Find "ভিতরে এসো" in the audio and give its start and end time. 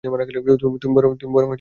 0.27-1.47